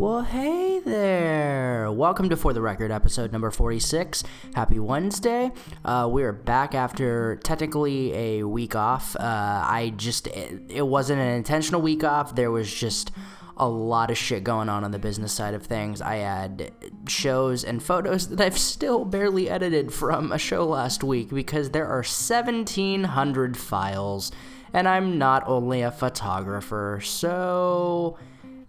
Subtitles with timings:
[0.00, 1.92] Well, hey there.
[1.92, 4.24] Welcome to For the Record, episode number 46.
[4.54, 5.52] Happy Wednesday.
[5.84, 9.14] Uh, we're back after technically a week off.
[9.14, 12.34] Uh, I just, it, it wasn't an intentional week off.
[12.34, 13.10] There was just
[13.58, 16.00] a lot of shit going on on the business side of things.
[16.00, 16.72] I had
[17.06, 21.86] shows and photos that I've still barely edited from a show last week because there
[21.86, 24.32] are 1,700 files,
[24.72, 28.16] and I'm not only a photographer, so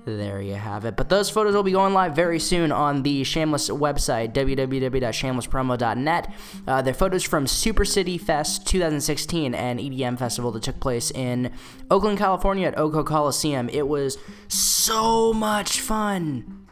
[0.05, 0.95] there you have it.
[0.95, 6.33] But those photos will be going live very soon on the Shameless website, www.shamelesspromo.net.
[6.67, 11.51] Uh, they're photos from Super City Fest 2016, an EDM festival that took place in
[11.89, 13.69] Oakland, California at O.co Coliseum.
[13.69, 16.67] It was so much fun.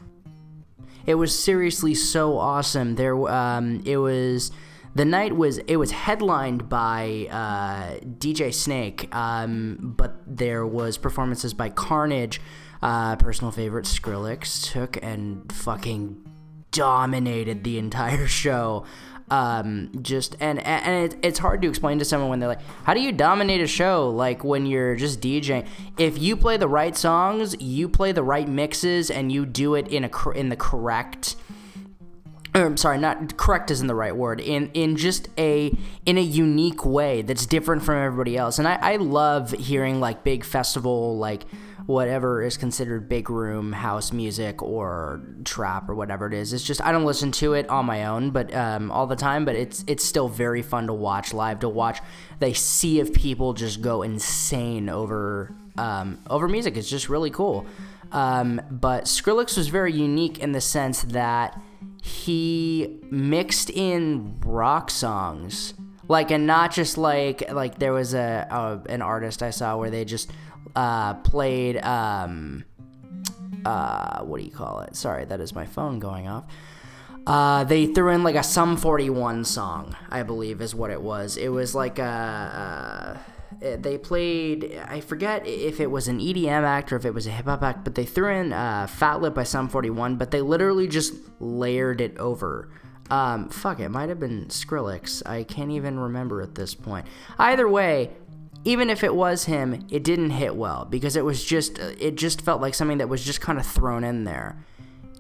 [1.06, 2.96] It was seriously so awesome.
[2.96, 4.52] There, um, it was
[4.96, 11.54] the night was it was headlined by uh, DJ Snake, um, but there was performances
[11.54, 12.42] by Carnage.
[12.82, 16.24] Uh, personal favorite Skrillex took and fucking
[16.72, 18.86] dominated the entire show.
[19.32, 22.96] Um, just and and it, it's hard to explain to someone when they're like, "How
[22.96, 25.68] do you dominate a show?" Like when you're just DJing.
[25.98, 29.88] If you play the right songs, you play the right mixes, and you do it
[29.90, 31.36] in a in the correct.
[32.54, 34.40] I'm sorry, not correct isn't the right word.
[34.42, 35.72] In in just a
[36.06, 38.60] in a unique way that's different from everybody else.
[38.60, 41.44] And I, I love hearing like big festival like
[41.86, 46.54] whatever is considered big room house music or trap or whatever it is.
[46.54, 49.46] It's just I don't listen to it on my own, but um, all the time.
[49.46, 51.60] But it's it's still very fun to watch live.
[51.60, 52.00] To watch
[52.40, 56.78] the sea of people just go insane over um, over music.
[56.78, 57.66] It's just really cool.
[58.12, 61.60] Um, but Skrillex was very unique in the sense that
[62.02, 65.74] he mixed in rock songs
[66.08, 69.90] like and not just like like there was a, a, an artist i saw where
[69.90, 70.32] they just
[70.76, 72.64] uh, played um,
[73.66, 74.96] uh, what do you call it?
[74.96, 76.46] Sorry, that is my phone going off.
[77.28, 81.38] Uh, they threw in like a Sum 41 song, I believe is what it was.
[81.38, 83.20] It was like a.
[83.64, 87.28] Uh, they played, I forget if it was an EDM act or if it was
[87.28, 90.32] a hip hop act, but they threw in uh, Fat Lip by Sum 41, but
[90.32, 92.70] they literally just layered it over.
[93.10, 95.24] Um, fuck, it might have been Skrillex.
[95.26, 97.08] I can't even remember at this point.
[97.40, 98.12] Either way,
[98.64, 102.42] even if it was him, it didn't hit well because it was just it just
[102.42, 104.64] felt like something that was just kind of thrown in there.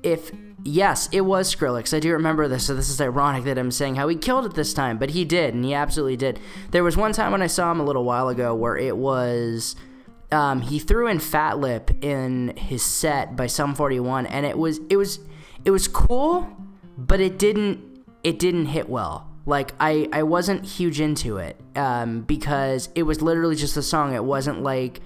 [0.03, 0.31] If
[0.63, 1.95] yes, it was Skrillex.
[1.95, 4.53] I do remember this, so this is ironic that I'm saying how he killed it
[4.53, 6.39] this time, but he did, and he absolutely did.
[6.71, 9.75] There was one time when I saw him a little while ago where it was
[10.31, 14.79] um, he threw in Fat Lip in his set by Sum 41, and it was
[14.89, 15.19] it was
[15.65, 16.47] it was cool,
[16.97, 17.79] but it didn't
[18.23, 23.21] it didn't hit well like I, I wasn't huge into it um, because it was
[23.21, 24.13] literally just a song.
[24.13, 25.01] It wasn't like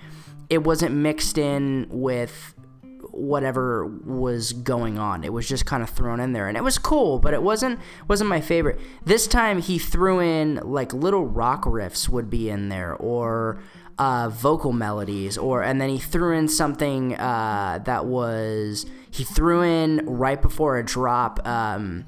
[0.50, 2.54] it wasn't mixed in with
[3.14, 5.24] whatever was going on.
[5.24, 7.80] It was just kind of thrown in there, and it was cool, but it wasn't
[8.08, 8.80] wasn't my favorite.
[9.06, 13.60] This time he threw in like little rock riffs would be in there, or
[13.98, 19.62] uh, vocal melodies, or and then he threw in something uh, that was he threw
[19.62, 22.06] in right before a drop um,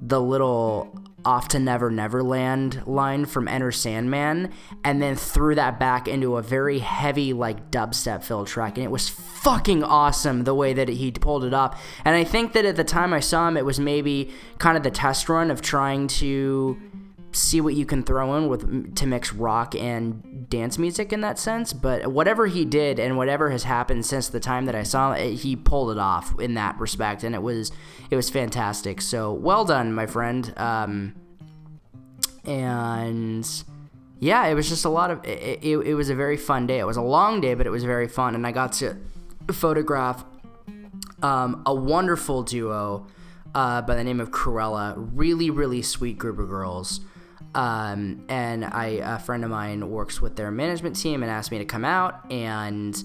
[0.00, 4.52] the little off to Never Neverland line from Enter Sandman
[4.84, 8.90] and then threw that back into a very heavy like dubstep filled track and it
[8.90, 11.76] was fucking awesome the way that he pulled it up.
[12.04, 14.82] And I think that at the time I saw him it was maybe kind of
[14.82, 16.80] the test run of trying to
[17.34, 21.38] see what you can throw in with to mix rock and dance music in that
[21.38, 21.72] sense.
[21.72, 25.34] But whatever he did and whatever has happened since the time that I saw it,
[25.34, 27.72] he pulled it off in that respect, and it was
[28.10, 29.00] it was fantastic.
[29.00, 30.52] So well done, my friend.
[30.56, 31.14] Um,
[32.44, 33.48] and
[34.20, 36.78] yeah, it was just a lot of it, it, it was a very fun day.
[36.78, 38.96] It was a long day, but it was very fun, and I got to
[39.52, 40.24] photograph
[41.22, 43.06] um, a wonderful duo.
[43.56, 46.98] Uh, by the name of Krewella, really, really sweet group of girls.
[47.54, 51.58] Um, and I, a friend of mine works with their management team and asked me
[51.58, 53.00] to come out and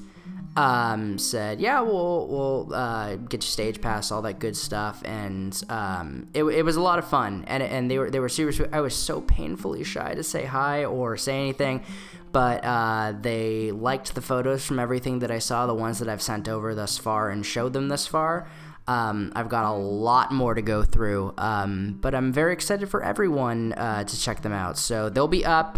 [0.56, 5.02] um, said, yeah, we'll, we'll uh, get your stage pass, all that good stuff.
[5.06, 7.46] And um, it, it was a lot of fun.
[7.48, 8.70] And, and they were, they were super sweet.
[8.72, 11.84] I was so painfully shy to say hi or say anything.
[12.32, 16.22] But uh, they liked the photos from everything that I saw, the ones that I've
[16.22, 18.48] sent over thus far and showed them thus far.
[18.90, 23.04] Um, I've got a lot more to go through, um, but I'm very excited for
[23.04, 24.80] everyone uh, to check them out.
[24.80, 25.78] So they'll be up.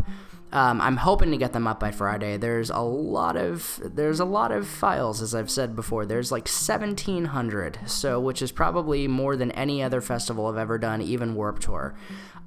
[0.53, 2.37] Um, I'm hoping to get them up by Friday.
[2.37, 6.05] There's a lot of there's a lot of files, as I've said before.
[6.05, 11.01] There's like 1,700, so which is probably more than any other festival I've ever done,
[11.01, 11.93] even Warped Tour.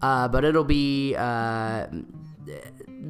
[0.00, 1.86] Uh, but it'll be uh,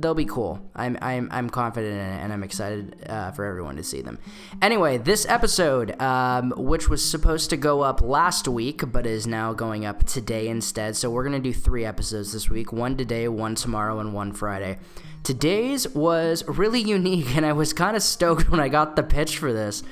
[0.00, 0.60] they'll be cool.
[0.74, 4.18] I'm I'm I'm confident in it, and I'm excited uh, for everyone to see them.
[4.62, 9.52] Anyway, this episode, um, which was supposed to go up last week, but is now
[9.52, 10.96] going up today instead.
[10.96, 14.78] So we're gonna do three episodes this week: one today, one tomorrow, and one Friday.
[15.22, 19.38] Today's was really unique, and I was kind of stoked when I got the pitch
[19.38, 19.82] for this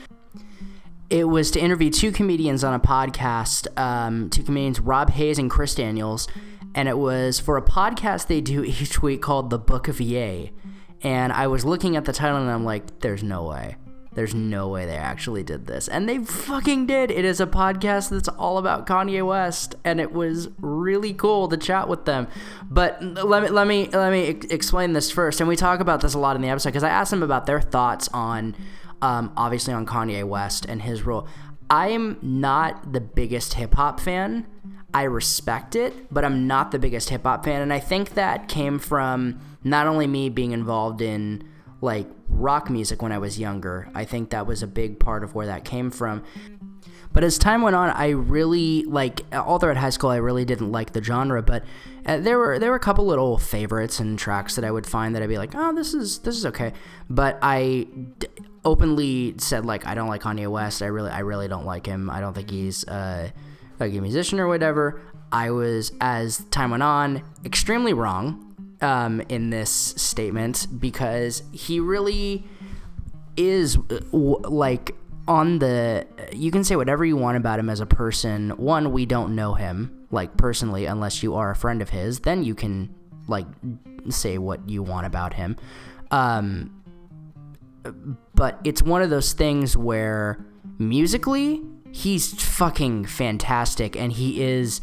[1.12, 5.50] it was to interview two comedians on a podcast, um, two comedians, Rob Hayes and
[5.50, 6.26] Chris Daniels,
[6.74, 10.52] and it was for a podcast they do each week called The Book of Ye.
[11.02, 13.76] And I was looking at the title and I'm like, there's no way.
[14.14, 15.88] There's no way they actually did this.
[15.88, 17.10] And they fucking did.
[17.10, 21.56] It is a podcast that's all about Kanye West and it was really cool to
[21.56, 22.28] chat with them.
[22.70, 25.40] But let me let me let me explain this first.
[25.40, 27.46] And we talk about this a lot in the episode cuz I asked them about
[27.46, 28.54] their thoughts on
[29.00, 31.26] um, obviously on Kanye West and his role.
[31.70, 34.46] I am not the biggest hip hop fan.
[34.94, 37.62] I respect it, but I'm not the biggest hip hop fan.
[37.62, 41.48] And I think that came from not only me being involved in
[41.80, 45.34] like rock music when I was younger, I think that was a big part of
[45.34, 46.22] where that came from.
[47.12, 50.10] But as time went on, I really like all throughout high school.
[50.10, 51.62] I really didn't like the genre, but
[52.06, 55.14] uh, there were there were a couple little favorites and tracks that I would find
[55.14, 56.72] that I'd be like, oh, this is this is okay.
[57.10, 57.86] But I
[58.18, 58.28] d-
[58.64, 60.82] openly said like I don't like Kanye West.
[60.82, 62.08] I really I really don't like him.
[62.08, 63.30] I don't think he's uh,
[63.78, 65.00] like a musician or whatever.
[65.30, 72.44] I was as time went on extremely wrong um, in this statement because he really
[73.36, 74.94] is uh, like
[75.28, 79.06] on the you can say whatever you want about him as a person one we
[79.06, 82.92] don't know him like personally unless you are a friend of his then you can
[83.28, 83.46] like
[84.10, 85.56] say what you want about him
[86.10, 86.70] um
[88.34, 90.44] but it's one of those things where
[90.78, 94.80] musically he's fucking fantastic and he is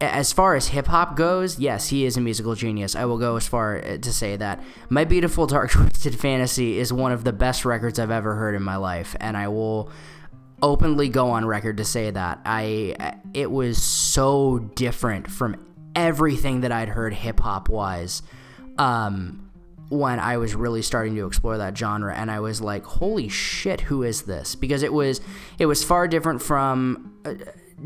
[0.00, 2.94] as far as hip hop goes, yes, he is a musical genius.
[2.94, 6.92] I will go as far uh, to say that My Beautiful Dark Twisted Fantasy is
[6.92, 9.90] one of the best records I've ever heard in my life, and I will
[10.62, 12.40] openly go on record to say that.
[12.44, 15.56] I it was so different from
[15.96, 18.22] everything that I'd heard hip hop wise.
[18.78, 19.47] Um,
[19.88, 23.82] when I was really starting to explore that genre and I was like holy shit
[23.82, 24.54] who is this?
[24.54, 25.20] Because it was
[25.58, 27.34] it was far different from uh,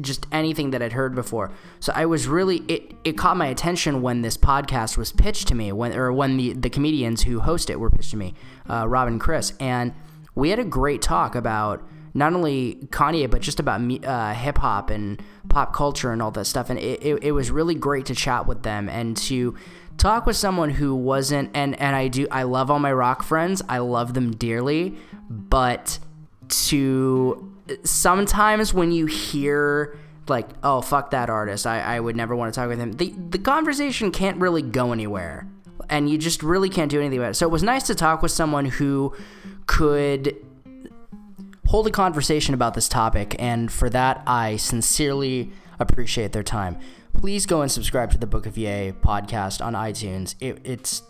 [0.00, 1.52] just anything that I'd heard before.
[1.80, 5.54] So I was really it it caught my attention when this podcast was pitched to
[5.54, 8.34] me when or when the the comedians who host it were pitched to me
[8.68, 9.52] uh, Rob and Chris.
[9.60, 9.92] And
[10.34, 14.90] we had a great talk about not only Kanye but just about uh, hip hop
[14.90, 16.70] and pop culture and all that stuff.
[16.70, 19.54] And it, it, it was really great to chat with them and to
[19.98, 23.62] talk with someone who wasn't and and I do I love all my rock friends.
[23.68, 24.96] I love them dearly,
[25.28, 25.98] but
[26.48, 27.52] to
[27.84, 29.96] sometimes when you hear
[30.28, 31.66] like oh fuck that artist.
[31.66, 32.92] I, I would never want to talk with him.
[32.92, 35.46] The the conversation can't really go anywhere.
[35.88, 37.34] And you just really can't do anything about it.
[37.34, 39.14] So it was nice to talk with someone who
[39.66, 40.36] could
[41.66, 43.36] hold a conversation about this topic.
[43.38, 46.78] And for that i sincerely appreciate their time
[47.22, 50.34] please go and subscribe to the Book of Ye podcast on iTunes.
[50.40, 51.04] It, it's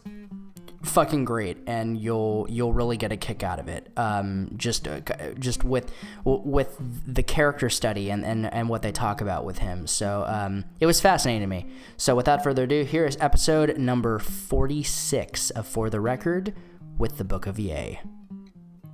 [0.82, 3.90] fucking great and you'll you'll really get a kick out of it.
[3.96, 5.00] Um, just uh,
[5.38, 5.90] just with
[6.26, 6.76] with
[7.06, 9.86] the character study and, and and what they talk about with him.
[9.86, 11.64] So um, it was fascinating to me.
[11.96, 16.52] So without further ado here is episode number 46 of for the record
[16.98, 18.00] with the book of Ye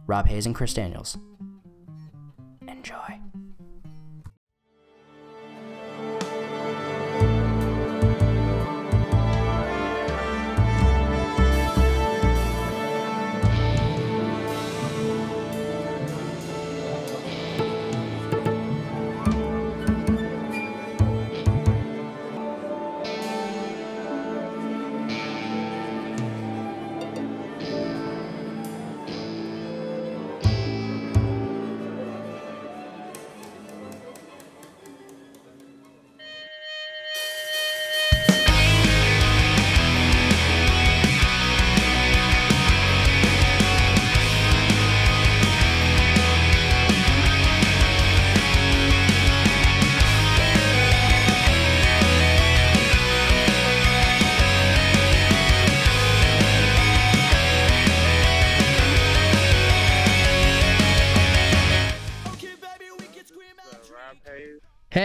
[0.07, 1.19] rob hayes and chris daniels.
[2.69, 3.19] Enjoy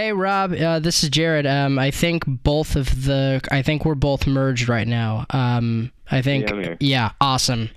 [0.03, 1.47] Hey Rob, uh, this is Jared.
[1.47, 5.25] Um, I think both of the, I think we're both merged right now.
[5.29, 7.69] Um, I think, yeah, yeah, awesome.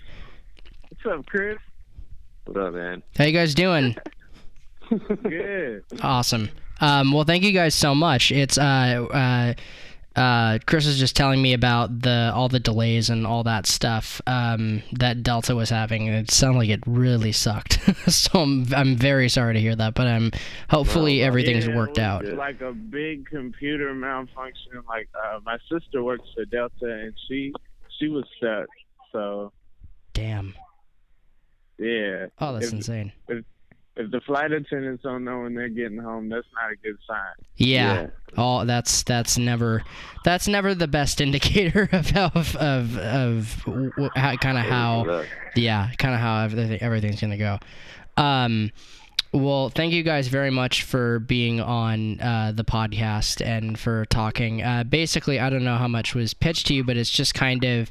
[0.88, 1.56] What's up, Chris?
[2.46, 3.04] What up, man?
[3.16, 3.94] How you guys doing?
[5.22, 5.84] Good.
[6.02, 6.48] Awesome.
[6.80, 8.32] Um, well, thank you guys so much.
[8.32, 9.54] It's uh, uh,
[10.16, 14.20] uh, Chris was just telling me about the all the delays and all that stuff
[14.26, 16.08] um, that Delta was having.
[16.08, 17.78] And it sounded like it really sucked.
[18.10, 20.32] so I'm I'm very sorry to hear that, but I'm
[20.70, 22.24] hopefully Well, everything's Yeah, it worked was out.
[22.24, 24.72] Like a big computer malfunction.
[24.88, 27.52] Like uh, my sister works for Delta, and she
[27.98, 28.66] she was stuck.
[29.12, 29.52] So
[30.14, 30.54] Damn.
[31.78, 33.12] yeah, Oh, that's if, insane.
[33.28, 33.44] if
[33.96, 37.46] the flight attendants don't know when they're getting home, that's not a good sign.
[37.56, 38.02] Yeah.
[38.02, 38.06] Yeah.
[38.36, 39.82] Oh, that's that's never
[40.24, 45.24] that's never the best indicator of how of of, of kind of how
[45.54, 47.58] yeah, kind of how everything, everything's gonna go.
[48.18, 48.70] Um,
[49.32, 54.62] well, thank you guys very much for being on uh, the podcast and for talking.
[54.62, 57.64] Uh, basically, I don't know how much was pitched to you, but it's just kind
[57.64, 57.90] of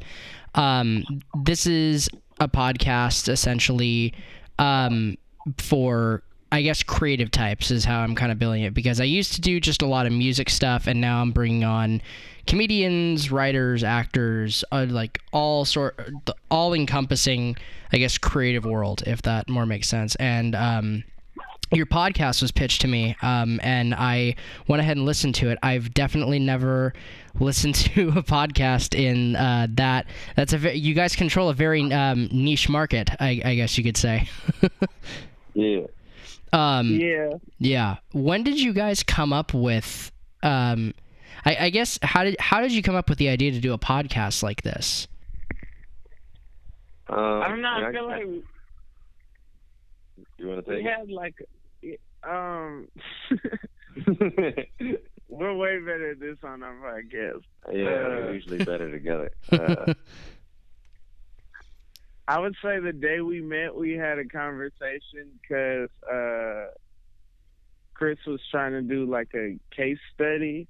[0.53, 1.03] um,
[1.43, 2.09] this is
[2.39, 4.13] a podcast essentially
[4.59, 5.17] um,
[5.57, 9.33] for I guess creative types is how I'm kind of billing it because I used
[9.33, 12.01] to do just a lot of music stuff and now I'm bringing on
[12.47, 17.57] comedians, writers, actors, uh, like all sort, the all encompassing,
[17.91, 20.15] I guess, creative world if that more makes sense.
[20.15, 21.03] And um,
[21.71, 24.35] your podcast was pitched to me, um, and I
[24.67, 25.57] went ahead and listened to it.
[25.63, 26.93] I've definitely never
[27.39, 30.05] listened to a podcast in uh, that.
[30.35, 33.97] That's a you guys control a very um, niche market, I, I guess you could
[33.97, 34.29] say.
[35.55, 35.85] yeah.
[36.53, 37.29] um, Yeah.
[37.59, 37.95] yeah.
[38.13, 40.11] When did you guys come up with?
[40.43, 40.93] Um,
[41.43, 43.73] I, I guess how did how did you come up with the idea to do
[43.73, 45.07] a podcast like this?
[47.07, 47.69] Um, I don't know.
[47.69, 48.25] I and feel like
[50.37, 50.83] you want to take.
[50.83, 51.35] we take had like
[52.23, 52.87] um.
[55.27, 57.41] We're way better at this on our podcast.
[57.71, 59.31] yeah, we're Uh, usually better together.
[59.51, 59.93] Uh,
[62.27, 66.71] I would say the day we met, we had a conversation because uh,
[67.93, 70.67] Chris was trying to do like a case study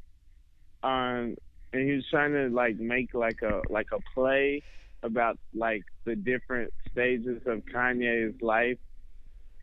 [0.83, 1.35] on,
[1.71, 4.63] and he was trying to like make like a like a play
[5.03, 8.77] about like the different stages of Kanye's life,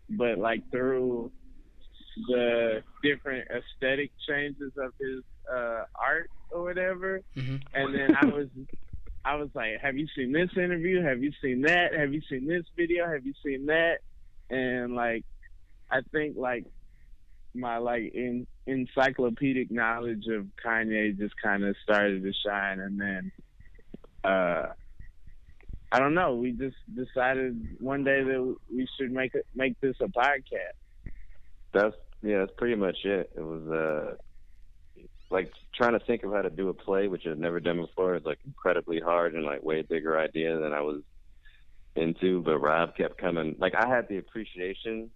[0.08, 1.30] but like through
[2.28, 7.20] the different aesthetic changes of his uh, art or whatever.
[7.36, 7.62] Mhm.
[7.74, 8.48] And then I was
[9.24, 11.02] I was like, "Have you seen this interview?
[11.02, 11.94] Have you seen that?
[11.94, 13.06] Have you seen this video?
[13.06, 13.98] Have you seen that?"
[14.50, 15.24] And like,
[15.90, 16.66] I think like
[17.54, 23.32] my like in encyclopedic knowledge of Kanye just kind of started to shine, and then
[24.24, 24.66] uh,
[25.92, 26.36] I don't know.
[26.36, 30.76] We just decided one day that we should make it make this a podcast.
[31.72, 33.30] that's yeah, that's pretty much it.
[33.36, 34.14] It was uh,
[35.32, 38.14] like trying to think of how to do a play, which I've never done before.
[38.14, 41.02] It's like incredibly hard and like way bigger idea than I was
[41.96, 42.42] into.
[42.42, 43.56] But Rob kept coming.
[43.58, 45.10] Like I had the appreciation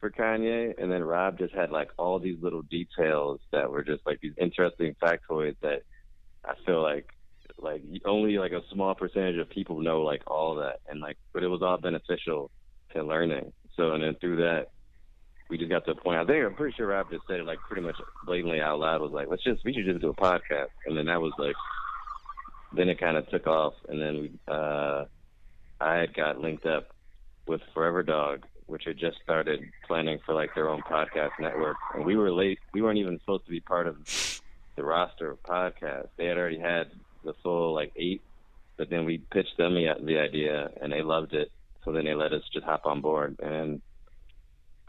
[0.00, 4.04] for Kanye, and then Rob just had like all these little details that were just
[4.06, 5.82] like these interesting factoids that
[6.44, 7.08] I feel like
[7.58, 11.42] like only like a small percentage of people know like all that, and like but
[11.42, 12.50] it was all beneficial
[12.94, 13.52] to learning.
[13.76, 14.70] So and then through that
[15.50, 16.18] we just got to a point.
[16.18, 19.02] I think I'm pretty sure Rob just said it like pretty much blatantly out loud.
[19.02, 21.56] Was like, let's just we should just do a podcast, and then that was like,
[22.72, 25.04] then it kind of took off, and then uh,
[25.80, 26.94] I had got linked up
[27.46, 32.04] with Forever Dog, which had just started planning for like their own podcast network, and
[32.04, 32.60] we were late.
[32.72, 33.96] We weren't even supposed to be part of
[34.76, 36.08] the roster of podcasts.
[36.16, 36.92] They had already had
[37.24, 38.22] the full like eight,
[38.76, 41.50] but then we pitched them the, the idea, and they loved it.
[41.84, 43.80] So then they let us just hop on board, and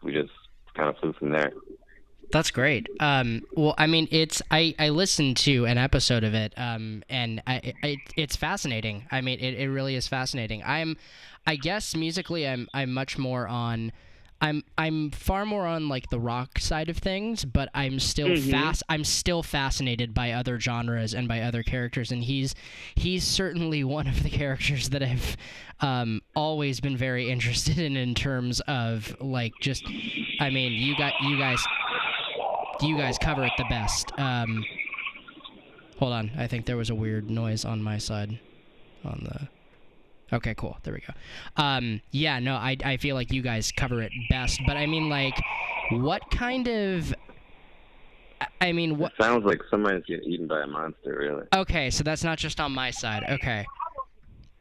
[0.03, 0.31] we just
[0.75, 1.51] kind of flew from there.
[2.31, 2.87] That's great.
[2.99, 7.41] Um, well, I mean, it's I, I listened to an episode of it, um, and
[7.45, 9.05] I, I it's fascinating.
[9.11, 10.63] I mean, it, it really is fascinating.
[10.65, 10.97] I'm,
[11.45, 13.91] I guess musically, I'm I'm much more on.
[14.43, 18.81] I'm I'm far more on like the rock side of things, but I'm still fast.
[18.89, 22.55] I'm still fascinated by other genres and by other characters, and he's
[22.95, 25.37] he's certainly one of the characters that I've
[25.81, 29.83] um, always been very interested in in terms of like just.
[30.39, 31.63] I mean, you got you guys
[32.81, 34.11] you guys cover it the best.
[34.17, 34.63] Um,
[35.99, 38.39] hold on, I think there was a weird noise on my side.
[39.03, 40.35] On the.
[40.35, 40.77] Okay, cool.
[40.83, 41.13] There we go.
[41.61, 45.09] Um, yeah, no, I I feel like you guys cover it best, but I mean,
[45.09, 45.35] like,
[45.91, 47.13] what kind of.
[48.39, 49.11] I- I mean, what?
[49.19, 51.43] Sounds like somebody's getting eaten by a monster, really.
[51.53, 53.23] Okay, so that's not just on my side.
[53.29, 53.65] Okay.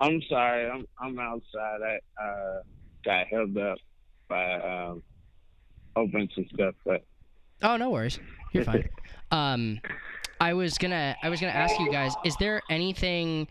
[0.00, 0.68] I'm sorry.
[0.68, 1.80] I'm I'm outside.
[1.82, 2.62] I uh,
[3.04, 3.78] got held up
[4.28, 5.02] by um,
[5.94, 7.04] bunch of stuff, but
[7.62, 8.18] Oh, no worries.
[8.52, 8.88] You're fine.
[9.32, 9.80] Um,
[10.40, 13.46] I was gonna I was gonna ask you guys: Is there anything?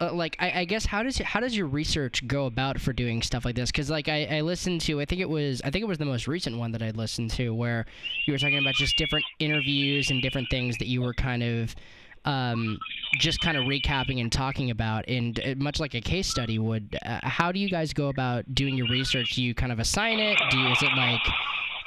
[0.00, 3.20] Uh, like I, I guess how does how does your research go about for doing
[3.20, 3.70] stuff like this?
[3.70, 6.06] Because like I, I listened to I think it was I think it was the
[6.06, 7.84] most recent one that I listened to where
[8.26, 11.76] you were talking about just different interviews and different things that you were kind of
[12.24, 12.78] um,
[13.18, 16.98] just kind of recapping and talking about, and uh, much like a case study would,
[17.04, 19.34] uh, how do you guys go about doing your research?
[19.34, 20.38] Do you kind of assign it?
[20.50, 21.20] Do you, is it like,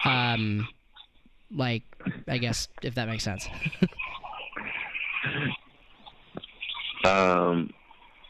[0.06, 0.68] um,
[1.56, 1.84] like
[2.28, 3.48] I guess if that makes sense.
[7.06, 7.72] um,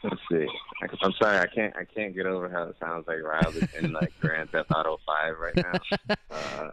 [0.02, 0.46] let's see.
[0.82, 3.92] I, am sorry, I can't I can't get over how it sounds like Riley in
[3.92, 5.72] like Grand Theft Auto Five right now.
[6.30, 6.70] Uh,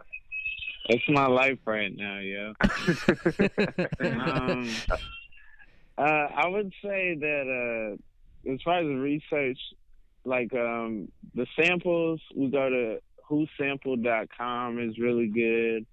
[0.86, 2.54] it's my life right now, yo.
[4.00, 4.68] um,
[6.00, 7.96] uh, I would say that
[8.46, 9.58] uh, as far as research,
[10.24, 12.98] like um, the samples, we go to
[13.30, 15.86] whosampled.com is really good.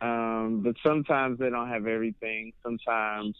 [0.00, 2.52] Um, but sometimes they don't have everything.
[2.62, 3.36] Sometimes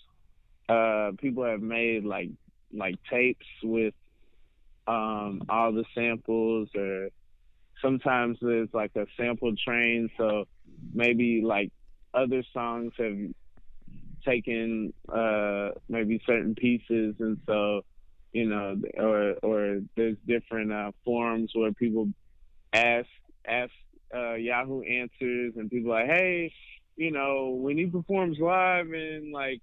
[0.68, 2.28] uh, people have made like
[2.74, 3.94] like tapes with
[4.86, 7.08] um, all the samples, or
[7.80, 10.10] sometimes there's like a sample train.
[10.18, 10.44] So
[10.92, 11.72] maybe like
[12.12, 13.16] other songs have
[14.24, 17.82] taken uh, maybe certain pieces, and so
[18.32, 22.08] you know, or or there's different uh, forums where people
[22.72, 23.08] ask
[23.46, 23.72] ask
[24.14, 26.52] uh, Yahoo Answers, and people like, hey,
[26.96, 29.60] you know, when he performs live, and like,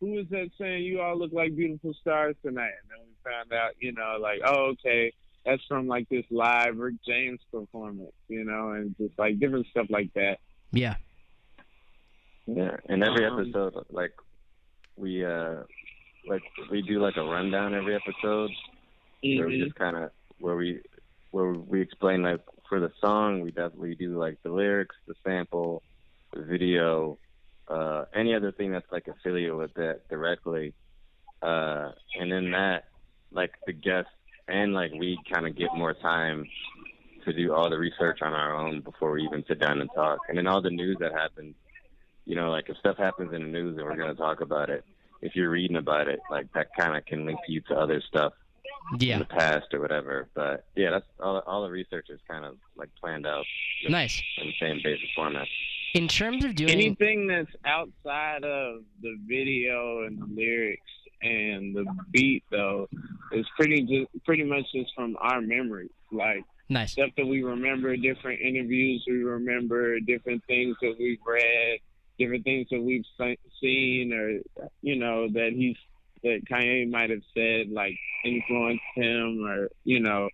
[0.00, 2.72] who is that saying you all look like beautiful stars tonight?
[2.82, 5.12] And then we found out, you know, like, oh, okay,
[5.44, 9.86] that's from like this live Rick James performance, you know, and just like different stuff
[9.90, 10.38] like that.
[10.72, 10.96] Yeah.
[12.46, 14.12] Yeah, and every um, episode, like,
[14.96, 15.62] we uh,
[16.26, 18.50] like we do like a rundown every episode,
[19.24, 19.38] mm-hmm.
[19.38, 19.64] where we mm-hmm.
[19.64, 20.80] just kind of where we
[21.30, 25.82] where we explain like for the song, we definitely do like the lyrics, the sample,
[26.32, 27.18] the video,
[27.68, 30.74] uh, any other thing that's like affiliated with that directly.
[31.42, 32.84] Uh, and then that,
[33.30, 34.10] like the guests
[34.48, 36.46] and like we kind of get more time
[37.24, 40.18] to do all the research on our own before we even sit down and talk.
[40.28, 41.54] And then all the news that happens,
[42.26, 44.70] you know, like if stuff happens in the news and we're going to talk about
[44.70, 44.84] it,
[45.22, 48.32] if you're reading about it, like that kind of can link you to other stuff
[48.98, 49.14] yeah.
[49.14, 50.28] in the past or whatever.
[50.34, 51.38] But yeah, that's all.
[51.46, 53.44] All the research is kind of like planned out.
[53.88, 54.22] Nice.
[54.38, 55.46] In the same basic format.
[55.94, 60.82] In terms of doing anything that's outside of the video and the lyrics
[61.22, 62.88] and the beat, though,
[63.32, 65.90] is pretty just pretty much just from our memory.
[66.10, 71.78] Like nice stuff that we remember, different interviews we remember, different things that we've read,
[72.18, 73.04] different things that we've
[73.60, 74.40] seen, or
[74.82, 75.76] you know that he's
[76.22, 80.28] that Kanye might have said like influenced him or you know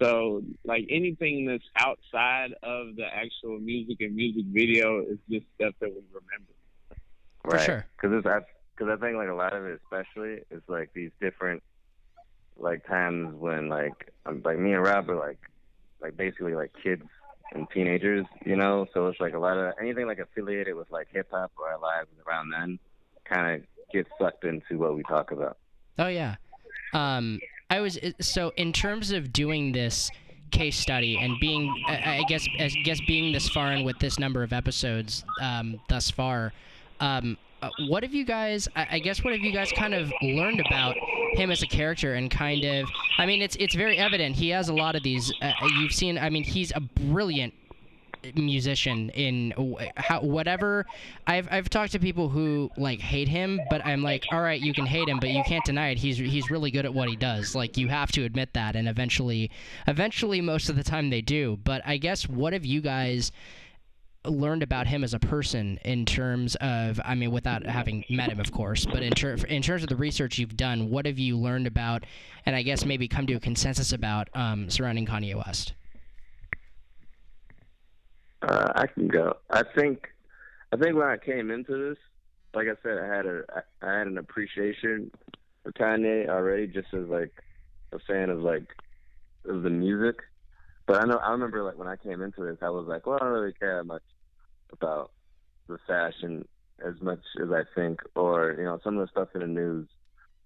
[0.00, 5.74] so like anything that's outside of the actual music and music video is just stuff
[5.80, 6.52] that we remember.
[7.44, 7.52] Right.
[7.52, 7.86] For sure.
[7.96, 8.46] Because it's
[8.76, 11.62] because I think like a lot of it, especially, is like these different
[12.56, 15.38] like times when like I'm like me and Rob are like
[16.00, 17.04] like basically like kids
[17.52, 18.86] and teenagers, you know.
[18.94, 21.80] So it's like a lot of anything like affiliated with like hip hop or our
[21.80, 22.78] lives around then
[23.24, 25.58] kind of gets sucked into what we talk about.
[25.98, 26.36] Oh yeah.
[26.92, 30.10] Um, I was so in terms of doing this
[30.50, 34.42] case study and being, I guess, I guess being this far in with this number
[34.42, 36.52] of episodes um, thus far.
[37.00, 37.36] Um,
[37.86, 38.68] what have you guys?
[38.74, 40.96] I guess what have you guys kind of learned about
[41.34, 42.88] him as a character and kind of?
[43.18, 45.32] I mean, it's it's very evident he has a lot of these.
[45.40, 46.18] Uh, you've seen.
[46.18, 47.54] I mean, he's a brilliant
[48.34, 49.52] musician in
[49.96, 50.86] how whatever
[51.26, 54.72] I've I've talked to people who like hate him but I'm like all right you
[54.72, 57.16] can hate him but you can't deny it he's he's really good at what he
[57.16, 59.50] does like you have to admit that and eventually
[59.86, 63.30] eventually most of the time they do but I guess what have you guys
[64.26, 68.40] learned about him as a person in terms of I mean without having met him
[68.40, 71.36] of course but in, ter- in terms of the research you've done what have you
[71.36, 72.04] learned about
[72.46, 75.74] and I guess maybe come to a consensus about um, surrounding Kanye West
[78.48, 79.36] uh, I can go.
[79.50, 80.08] I think,
[80.72, 81.98] I think when I came into this,
[82.54, 83.42] like I said, I had a,
[83.82, 85.10] I had an appreciation
[85.62, 87.32] for Kanye already, just as like
[87.92, 88.66] a fan of like
[89.48, 90.16] of the music.
[90.86, 93.16] But I know I remember like when I came into this, I was like, well,
[93.16, 94.02] I don't really care that much
[94.74, 95.12] about
[95.68, 96.46] the fashion
[96.86, 99.88] as much as I think, or you know, some of the stuff in the news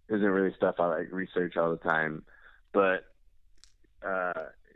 [0.08, 2.22] isn't really stuff I like research all the time.
[2.72, 3.04] But
[4.06, 4.32] uh,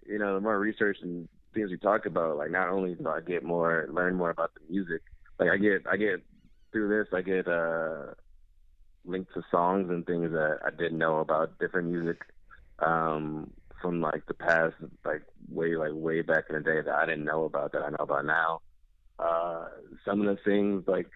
[0.06, 3.20] you know, the more research and things we talk about, like not only do I
[3.20, 5.02] get more, learn more about the music,
[5.38, 6.22] like I get, I get
[6.72, 8.14] through this, I get uh,
[9.04, 12.22] linked to songs and things that I didn't know about different music
[12.78, 17.06] um, from like the past, like way, like way back in the day that I
[17.06, 18.60] didn't know about that I know about now.
[19.18, 19.66] Uh,
[20.05, 21.09] some of the things like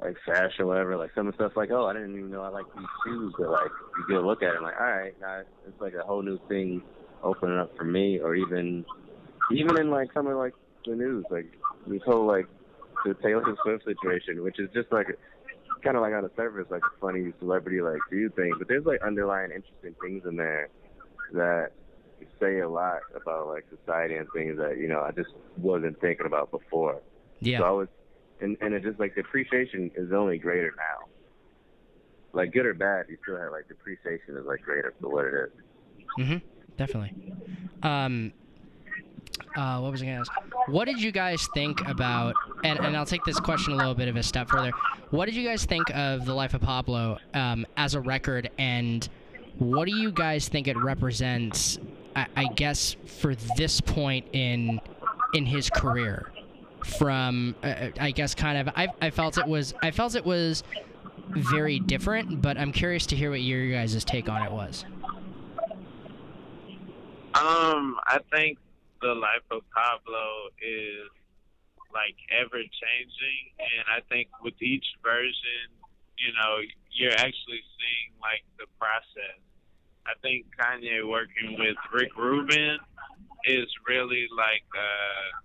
[0.00, 2.48] like fashion whatever, like some of the stuff like, oh, I didn't even know I
[2.48, 5.14] like these shoes, but like you get a look at it, and like, all right,
[5.20, 6.82] now it's like a whole new thing
[7.22, 8.84] opening up for me, or even
[9.52, 11.46] even in like some of like the news, like
[11.86, 12.46] this whole like
[13.04, 15.06] the Taylor Swift situation, which is just like
[15.82, 18.84] kind of like on the surface, like a funny celebrity like do thing, but there's
[18.84, 20.68] like underlying interesting things in there
[21.32, 21.70] that
[22.40, 26.26] say a lot about like society and things that you know I just wasn't thinking
[26.26, 27.00] about before.
[27.40, 27.58] Yeah.
[27.58, 27.88] So I was,
[28.40, 31.08] and and it just like the appreciation is only greater now.
[32.32, 35.24] Like good or bad, you still have like the appreciation is like greater for what
[35.24, 35.50] it is.
[36.18, 36.46] Mm-hmm.
[36.76, 37.14] Definitely.
[37.82, 38.32] Um,
[39.56, 40.32] uh, what was I going to ask?
[40.68, 44.08] What did you guys think about, and, and I'll take this question a little bit
[44.08, 44.72] of a step further.
[45.10, 49.08] What did you guys think of The Life of Pablo um, as a record, and
[49.58, 51.78] what do you guys think it represents,
[52.14, 54.80] I, I guess, for this point in
[55.32, 56.30] in his career?
[56.86, 60.62] From, uh, I guess, kind of, I, I felt it was, I felt it was
[61.28, 64.84] very different, but I'm curious to hear what your guys' take on it was.
[67.34, 68.58] Um, I think
[69.02, 71.10] the life of Pablo is
[71.92, 75.68] like ever changing, and I think with each version,
[76.18, 76.60] you know,
[76.92, 79.40] you're actually seeing like the process.
[80.06, 82.78] I think Kanye working with Rick Rubin
[83.44, 85.42] is really like, uh,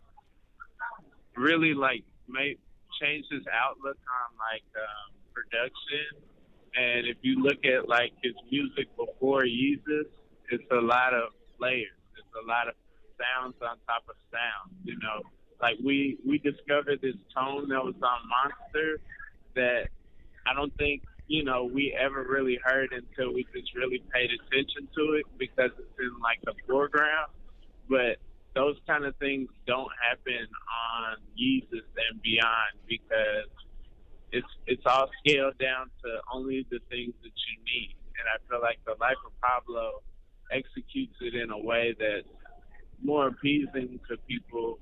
[1.41, 2.58] really like made
[3.01, 6.21] changed his outlook on like um, production.
[6.77, 10.08] And if you look at like his music before Yeezus,
[10.51, 11.97] it's a lot of layers.
[12.15, 12.75] It's a lot of
[13.17, 14.71] sounds on top of sounds.
[14.84, 15.25] You know,
[15.62, 19.01] like we we discovered this tone that was on Monster
[19.56, 19.89] that
[20.45, 24.88] I don't think you know we ever really heard until we just really paid attention
[24.95, 27.32] to it because it's in like the foreground.
[27.89, 28.17] But
[28.55, 33.49] those kind of things don't happen on Yeezus and beyond because
[34.31, 37.95] it's it's all scaled down to only the things that you need.
[38.19, 40.03] And I feel like the life of Pablo
[40.51, 42.27] executes it in a way that's
[43.03, 44.79] more appeasing to people,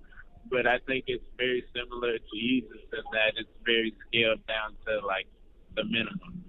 [0.49, 5.05] but I think it's very similar to Yeezus in that it's very scaled down to
[5.05, 5.27] like
[5.75, 6.43] the minimum.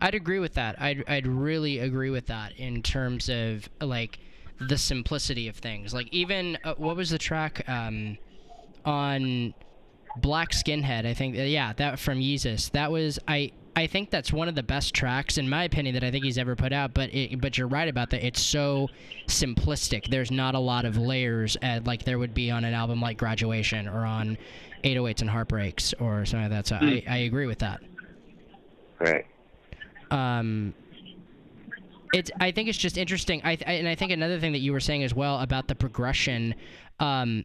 [0.00, 0.80] I'd agree with that.
[0.80, 4.18] I'd I'd really agree with that in terms of like
[4.60, 5.94] the simplicity of things.
[5.94, 8.18] Like even uh, what was the track um,
[8.84, 9.54] on
[10.16, 11.06] Black Skinhead?
[11.06, 12.70] I think uh, yeah, that from Yeezus.
[12.72, 16.02] That was I I think that's one of the best tracks in my opinion that
[16.02, 16.94] I think he's ever put out.
[16.94, 18.26] But it, but you're right about that.
[18.26, 18.88] It's so
[19.28, 20.10] simplistic.
[20.10, 23.18] There's not a lot of layers at, like there would be on an album like
[23.18, 24.36] Graduation or on
[24.82, 26.66] 808s and Heartbreaks or something like that.
[26.66, 27.80] So I, I agree with that.
[28.98, 29.26] Right.
[30.10, 30.74] Um,
[32.12, 33.40] it's I think it's just interesting.
[33.44, 35.74] I, I and I think another thing that you were saying as well about the
[35.74, 36.54] progression.
[37.00, 37.44] Um,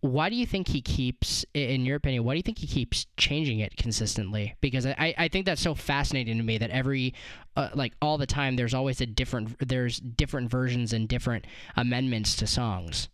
[0.00, 3.06] why do you think he keeps, in your opinion, why do you think he keeps
[3.16, 4.54] changing it consistently?
[4.60, 7.14] Because I, I think that's so fascinating to me that every,
[7.56, 12.36] uh, like all the time, there's always a different, there's different versions and different amendments
[12.36, 13.08] to songs.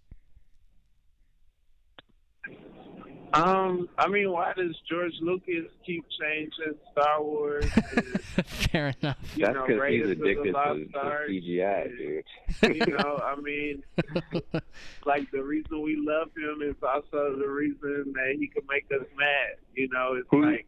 [3.35, 7.67] Um, I mean, why does George Lucas keep changing Star Wars?
[7.97, 9.17] And, Fair enough.
[9.35, 11.99] you That's because he's Raiders of the addicted to, to CGI,
[12.63, 12.77] dude.
[12.89, 13.83] you know, I mean,
[15.05, 19.07] like the reason we love him is also the reason that he can make us
[19.17, 19.57] mad.
[19.75, 20.67] You know, it's Who- like,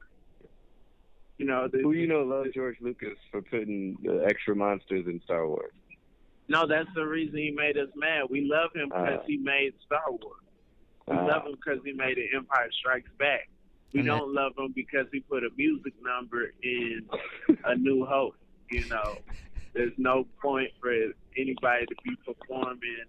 [1.38, 5.20] you know, the, Who you know loves George Lucas for putting the extra monsters in
[5.24, 5.72] Star Wars?
[6.48, 8.22] no, that's the reason he made us mad.
[8.30, 9.26] We love him because Uh.
[9.26, 10.40] he made Star Wars.
[11.08, 13.48] We Uh, love him because he made The Empire Strikes Back.
[13.92, 17.08] We don't love him because he put a music number in
[17.64, 18.34] A New Hope.
[18.70, 19.18] You know,
[19.72, 20.92] there's no point for
[21.38, 23.04] anybody to be performing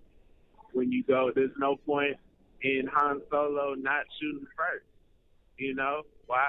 [0.74, 1.32] when you go.
[1.34, 2.16] There's no point
[2.62, 4.86] in Han Solo not shooting first.
[5.58, 6.46] You know why?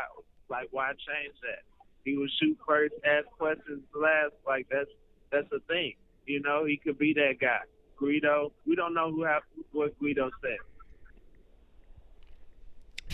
[0.50, 1.62] Like why change that?
[2.04, 4.34] He would shoot first, ask questions last.
[4.46, 4.90] Like that's
[5.32, 5.94] that's a thing.
[6.26, 7.60] You know, he could be that guy.
[8.00, 8.52] Greedo.
[8.66, 10.58] We don't know who have what Greedo said.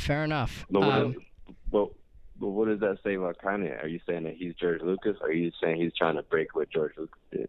[0.05, 0.67] Fair enough.
[0.71, 1.17] But what, Um,
[1.73, 1.89] but,
[2.39, 3.83] but what does that say about Kanye?
[3.83, 6.55] Are you saying that he's George Lucas, or are you saying he's trying to break
[6.55, 7.49] what George Lucas did?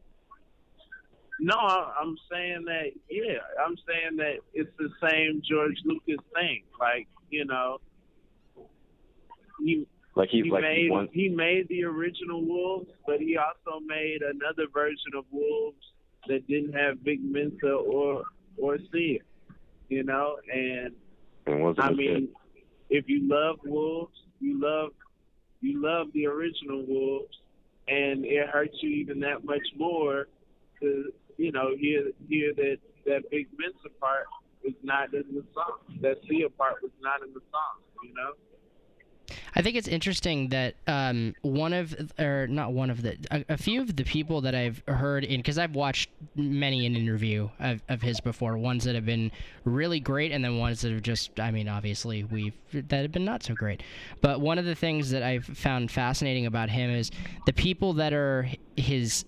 [1.42, 2.92] No, I- I'm saying that.
[3.10, 6.64] Yeah, I'm saying that it's the same George Lucas thing.
[6.80, 7.82] Like you know,
[9.60, 13.82] he Like he, he like made he he made the original Wolves, but he also
[13.86, 15.92] made another version of Wolves
[16.30, 18.24] that didn't have Vic Mensa or
[18.58, 19.20] or Sia.
[19.90, 20.94] You know, and
[21.48, 22.30] And I mean,
[22.90, 24.92] if you love Wolves, you love
[25.62, 27.36] you love the original Wolves,
[27.88, 30.28] and it hurts you even that much more
[30.82, 34.26] to you know hear hear that that Vic Mensa part
[34.64, 37.82] was not in the song, that Sia part was not in the song.
[38.04, 38.34] You know.
[39.58, 43.58] I think it's interesting that um, one of, or not one of the, a, a
[43.58, 47.82] few of the people that I've heard in, because I've watched many an interview of,
[47.88, 49.32] of his before, ones that have been
[49.64, 53.24] really great, and then ones that have just, I mean, obviously we've that have been
[53.24, 53.82] not so great.
[54.20, 57.10] But one of the things that I've found fascinating about him is
[57.46, 59.24] the people that are his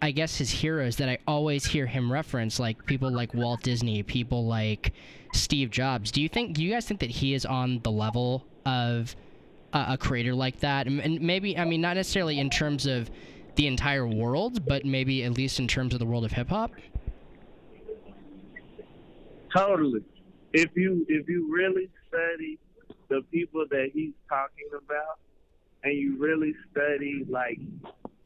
[0.00, 4.02] I guess his heroes that I always hear him reference, like people like Walt Disney,
[4.02, 4.92] people like
[5.32, 6.10] Steve Jobs.
[6.10, 6.54] Do you think?
[6.54, 9.16] Do you guys think that he is on the level of
[9.72, 10.86] a, a creator like that?
[10.86, 13.10] And, and maybe, I mean, not necessarily in terms of
[13.56, 16.70] the entire world, but maybe at least in terms of the world of hip hop.
[19.54, 20.04] Totally.
[20.52, 22.58] If you if you really study
[23.08, 25.18] the people that he's talking about,
[25.82, 27.58] and you really study like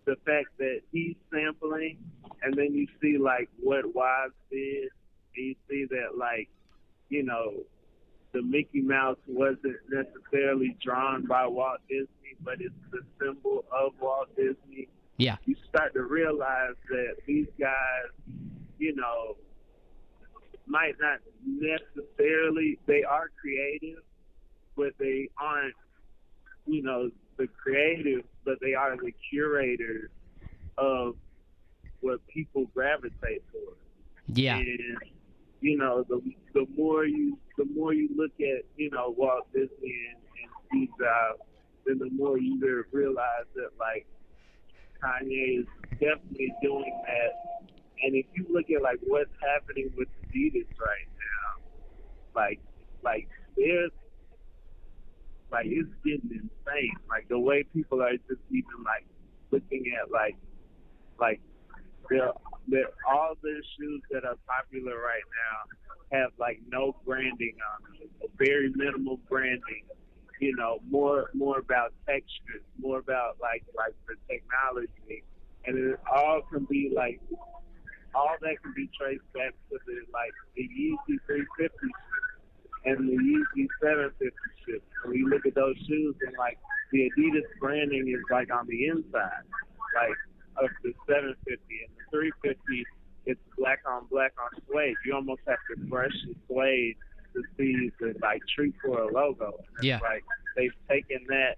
[0.04, 1.98] the fact that he's sampling,
[2.42, 4.88] and then you see like what Wise did,
[5.36, 6.48] and you see that like,
[7.08, 7.64] you know,
[8.32, 14.28] the Mickey Mouse wasn't necessarily drawn by Walt Disney, but it's the symbol of Walt
[14.36, 14.88] Disney.
[15.18, 15.36] Yeah.
[15.44, 18.10] You start to realize that these guys,
[18.78, 19.36] you know,
[20.66, 24.02] might not necessarily they are creative,
[24.76, 25.74] but they aren't,
[26.66, 30.10] you know, the creative, but they are the curators
[30.78, 31.16] of
[32.00, 33.78] what people gravitate towards.
[34.28, 34.56] Yeah.
[34.56, 34.96] And
[35.62, 36.20] you know, the
[36.54, 40.88] the more you the more you look at you know Walt Disney and, and Steve
[40.98, 41.40] Jobs,
[41.86, 42.58] then the more you
[42.92, 44.06] realize that like
[45.02, 45.66] Kanye is
[46.00, 47.62] definitely doing that.
[48.02, 51.62] And if you look at like what's happening with Adidas right now,
[52.34, 52.60] like
[53.04, 53.92] like there's
[55.52, 56.96] like it's getting insane.
[57.08, 59.06] Like the way people are just even like
[59.52, 60.36] looking at like
[61.20, 61.40] like
[62.10, 68.08] they're, all the shoes that are popular right now have like no branding on them,
[68.38, 69.84] very minimal branding.
[70.40, 75.22] You know, more more about textures, more about like like the technology,
[75.66, 77.20] and it all can be like
[78.14, 81.88] all that can be traced back to the like the Yeezy 350
[82.84, 84.36] and the Yeezy 750
[84.66, 84.82] shit.
[85.04, 86.58] When you look at those shoes and like
[86.90, 89.46] the Adidas branding is like on the inside,
[89.94, 90.18] like
[90.62, 92.86] of the 750 and the 350,
[93.26, 94.96] it's black on black on suede.
[95.04, 96.96] You almost have to brush the suede
[97.34, 99.46] to see the like tree for a logo.
[99.58, 99.98] And it's Yeah.
[100.02, 100.24] Like
[100.56, 101.56] they've taken that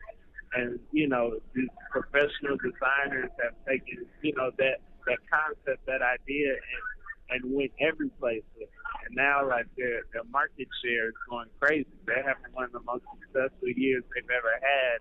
[0.54, 6.52] and you know these professional designers have taken you know that that concept, that idea,
[6.52, 6.84] and
[7.30, 8.70] and went every place with it.
[9.06, 11.86] And now, like their their market share is going crazy.
[12.06, 15.00] They're having one of the most successful years they've ever had,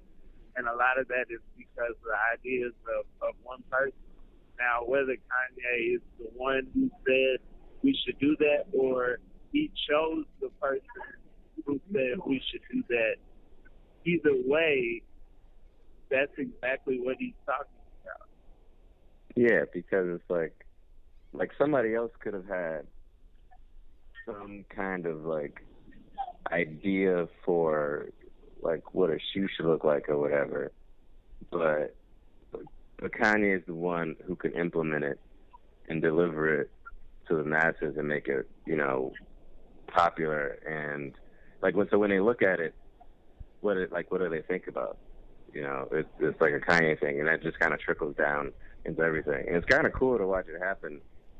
[0.55, 3.93] and a lot of that is because of the ideas of of one person.
[4.59, 7.39] Now, whether Kanye is the one who said
[7.83, 9.17] we should do that, or
[9.51, 10.87] he chose the person
[11.65, 13.15] who said we should do that,
[14.05, 15.01] either way,
[16.09, 18.29] that's exactly what he's talking about.
[19.35, 20.65] Yeah, because it's like
[21.33, 22.85] like somebody else could have had
[24.25, 25.61] some kind of like
[26.51, 28.09] idea for
[28.63, 30.71] like what a shoe should look like or whatever,
[31.51, 31.95] but
[32.51, 35.19] but Kanye is the one who can implement it
[35.89, 36.71] and deliver it
[37.27, 39.11] to the masses and make it you know
[39.87, 41.13] popular and
[41.63, 42.75] like when so when they look at it,
[43.61, 44.97] what it like what do they think about?
[45.53, 48.51] You know, it's it's like a Kanye thing, and that just kind of trickles down
[48.85, 49.45] into everything.
[49.47, 50.99] And it's kind of cool to watch it happen,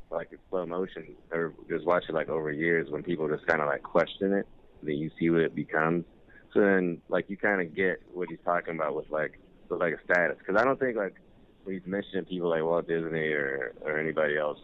[0.10, 3.62] like in slow motion, or just watch it like over years when people just kind
[3.62, 4.48] of like question it.
[4.82, 6.06] Then you see what it becomes.
[6.54, 9.40] So then, like, you kind of get what he's talking about with like,
[9.70, 10.38] with like a status.
[10.38, 11.16] Because I don't think like
[11.64, 14.60] when he's mentioning people like Walt Disney or or anybody else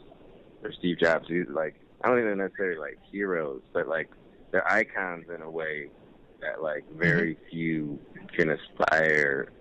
[0.64, 4.10] or Steve Jobs, he's like, I don't think they're necessarily like heroes, but like
[4.52, 5.90] they're icons in a way
[6.42, 7.00] that like mm-hmm.
[7.00, 8.00] very few
[8.36, 9.52] can aspire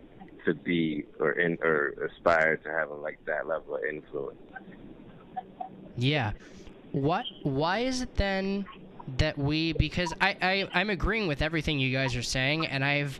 [0.45, 4.39] to be or in or aspire to have like that level of influence.
[5.97, 6.33] Yeah.
[6.93, 7.25] What?
[7.43, 8.65] Why is it then
[9.17, 9.73] that we?
[9.73, 13.19] Because I, I I'm agreeing with everything you guys are saying, and I've.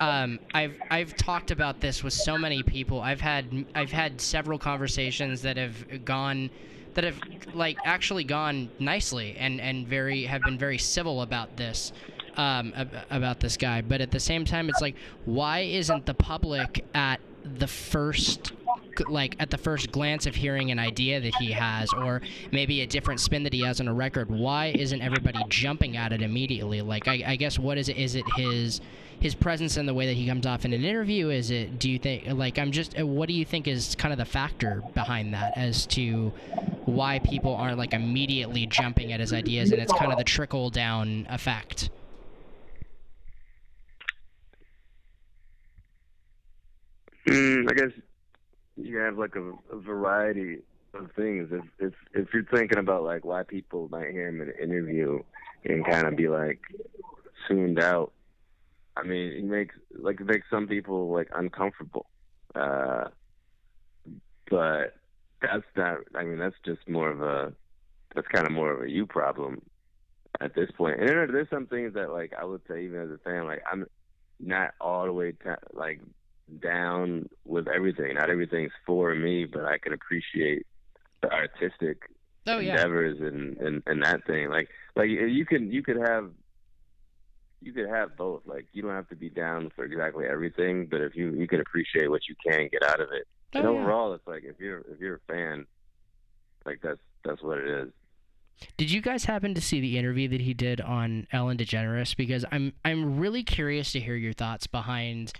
[0.00, 3.00] Um, I've I've talked about this with so many people.
[3.00, 6.50] I've had I've had several conversations that have gone,
[6.94, 7.20] that have
[7.54, 11.92] like actually gone nicely and and very have been very civil about this,
[12.36, 13.80] um, ab- about this guy.
[13.80, 18.52] But at the same time, it's like, why isn't the public at the first
[19.08, 22.86] like at the first glance of hearing an idea that he has or maybe a
[22.86, 26.82] different spin that he has on a record why isn't everybody jumping at it immediately?
[26.82, 27.96] Like I, I guess what is it?
[27.96, 28.80] Is it his
[29.20, 31.28] his presence and the way that he comes off in an interview?
[31.30, 34.12] Is it do you think like i'm just uh, what do you think is kind
[34.12, 36.32] of the factor behind that as to
[36.86, 40.70] why people aren't like immediately jumping at his ideas and it's kind of the trickle
[40.70, 41.90] down effect?
[47.28, 47.92] Mm, I guess
[48.76, 50.58] you have like a, a variety
[50.94, 51.48] of things.
[51.52, 55.20] If if if you're thinking about like why people might hear him in an interview
[55.64, 56.60] and kind of be like
[57.48, 58.12] tuned out,
[58.96, 62.06] I mean, he makes like it makes some people like uncomfortable.
[62.54, 63.08] Uh,
[64.50, 64.94] but
[65.40, 65.98] that's not.
[66.14, 67.52] I mean, that's just more of a.
[68.14, 69.62] That's kind of more of a you problem
[70.40, 71.00] at this point.
[71.00, 73.62] And there, there's some things that like I would say even as a fan, like
[73.70, 73.86] I'm
[74.38, 76.00] not all the way ta like
[76.60, 78.14] down with everything.
[78.14, 80.66] Not everything's for me, but I can appreciate
[81.22, 81.98] the artistic
[82.46, 82.72] Oh yeah.
[82.72, 84.50] endeavors and, and and that thing.
[84.50, 86.30] Like like you can you could have
[87.60, 88.42] you could have both.
[88.46, 91.60] Like you don't have to be down for exactly everything, but if you you can
[91.60, 93.26] appreciate what you can get out of it.
[93.54, 93.80] Oh, and Oh, yeah.
[93.80, 95.66] overall, it's like if you're if you're a fan,
[96.66, 97.92] like that's that's what it is.
[98.76, 102.16] Did you guys happen to see the interview that he did on Ellen DeGeneres?
[102.16, 105.32] Because I'm I'm really curious to hear your thoughts behind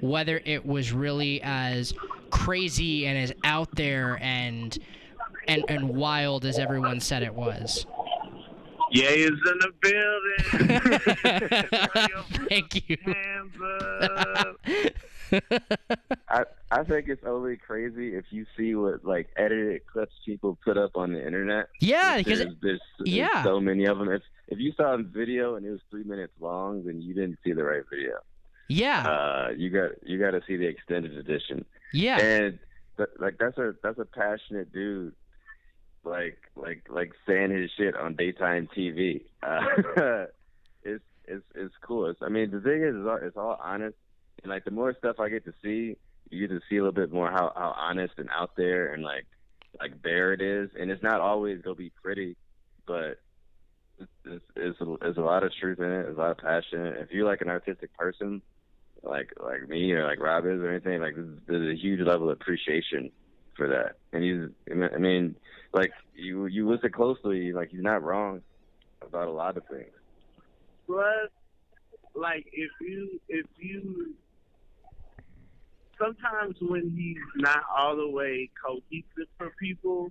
[0.00, 1.92] whether it was really as
[2.30, 4.78] crazy and as out there and
[5.46, 7.86] and and wild as everyone said it was.
[8.90, 10.88] Yeah, is in the building.
[12.48, 12.96] Thank you.
[16.28, 20.76] I I think it's only crazy if you see what like edited clips people put
[20.78, 21.68] up on the internet.
[21.80, 23.42] Yeah, because there's, there's, there's yeah.
[23.42, 24.10] so many of them.
[24.10, 27.38] If if you saw a video and it was three minutes long, then you didn't
[27.42, 28.18] see the right video.
[28.68, 31.64] Yeah, Uh, you got you got to see the extended edition.
[31.92, 32.58] yeah, And
[32.96, 35.14] th- like that's a that's a passionate dude,
[36.04, 39.22] like like like saying his shit on daytime TV.
[39.42, 39.60] Uh,
[40.82, 42.06] it's it's it's cool.
[42.10, 43.96] It's, I mean, the thing is, it's all, it's all honest,
[44.42, 45.96] and like the more stuff I get to see,
[46.30, 49.02] you get to see a little bit more how how honest and out there and
[49.02, 49.26] like
[49.80, 50.70] like bare it is.
[50.78, 52.36] And it's not always gonna be pretty,
[52.86, 53.18] but
[53.98, 56.02] it's it's, it's, a, there's a lot of truth in it.
[56.04, 56.86] There's a lot of passion.
[56.98, 58.42] If you're like an artistic person,
[59.02, 61.14] like like me or like Rob is or anything, like
[61.46, 63.10] there's a huge level of appreciation
[63.56, 63.96] for that.
[64.12, 65.36] And he's, I mean,
[65.72, 68.42] like you you listen closely, like he's not wrong
[69.02, 69.92] about a lot of things.
[70.86, 71.30] Plus,
[72.14, 74.14] like if you if you
[75.98, 80.10] sometimes when he's not all the way cohesive for people,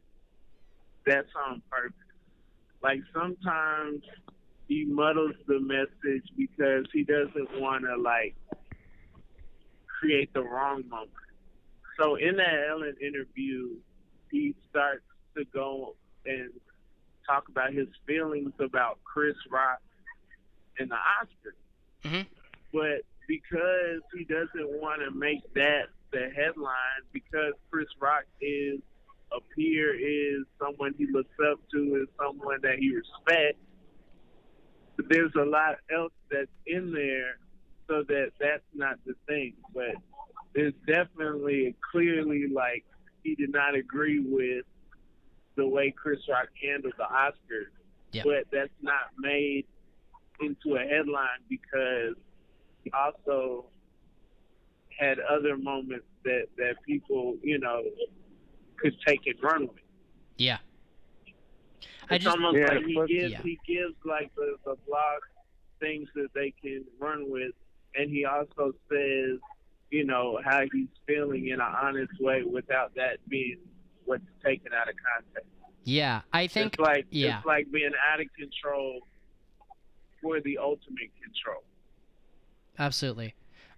[1.05, 1.97] that's on purpose.
[2.83, 4.03] Like sometimes
[4.67, 8.35] he muddles the message because he doesn't want to like
[9.99, 11.11] create the wrong moment.
[11.97, 13.69] So in that Ellen interview,
[14.29, 15.05] he starts
[15.37, 16.49] to go and
[17.25, 19.81] talk about his feelings about Chris Rock
[20.77, 22.09] and the Oscars.
[22.09, 22.27] Mhm.
[22.73, 28.81] But because he doesn't want to make that the headline, because Chris Rock is
[29.35, 33.59] a peer, is someone he looks up to, is someone that he respects.
[35.09, 37.37] There's a lot else that's in there,
[37.87, 39.53] so that that's not the thing.
[39.73, 39.95] But
[40.53, 42.85] there's definitely clearly like
[43.23, 44.65] he did not agree with
[45.55, 47.71] the way Chris Rock handled the Oscars.
[48.11, 48.23] Yeah.
[48.25, 49.65] But that's not made
[50.39, 52.15] into a headline because
[52.83, 53.65] he also
[54.99, 57.81] had other moments that that people, you know,
[58.81, 59.81] could take and run with.
[60.37, 60.57] yeah.
[62.09, 63.41] I It's just almost Yeah, like he but- gives Yeah.
[63.41, 65.21] he gives like the, the blog
[65.79, 67.53] things that they can run with,
[67.95, 69.39] and he also says,
[69.89, 73.57] you know, how he's feeling in an honest way without that being
[74.05, 75.49] what's taken out of context.
[75.85, 77.37] yeah, I think it's like yeah.
[77.37, 78.99] it's like being out of control
[80.21, 81.63] for the ultimate control.
[82.77, 83.33] Absolutely.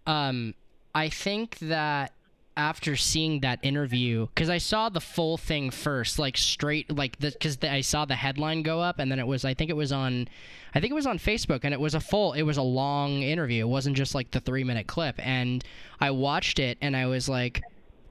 [0.07, 0.55] Um,
[0.95, 2.13] I think that
[2.57, 7.57] after seeing that interview, because I saw the full thing first, like straight, like because
[7.63, 10.27] I saw the headline go up, and then it was, I think it was on,
[10.73, 13.21] I think it was on Facebook, and it was a full, it was a long
[13.21, 13.65] interview.
[13.65, 15.63] It wasn't just like the three minute clip, and
[15.99, 17.61] I watched it, and I was like.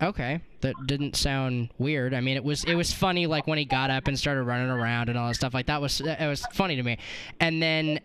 [0.03, 2.15] Okay, that didn't sound weird.
[2.15, 4.69] I mean, it was it was funny, like when he got up and started running
[4.69, 5.55] around and all that stuff.
[5.55, 6.99] Like that was it was funny to me.
[7.39, 8.01] And then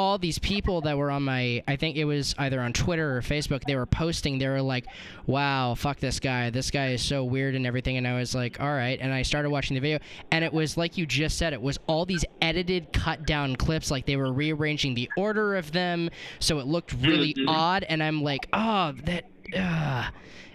[0.00, 3.20] all these people that were on my I think it was either on Twitter or
[3.20, 4.86] Facebook, they were posting, they were like,
[5.26, 6.48] Wow, fuck this guy.
[6.50, 7.98] This guy is so weird and everything.
[7.98, 9.98] And I was like, Alright and I started watching the video.
[10.30, 13.90] And it was like you just said, it was all these edited cut down clips,
[13.90, 16.08] like they were rearranging the order of them.
[16.38, 17.84] So it looked really odd.
[17.84, 20.10] And I'm like, Oh, that uh,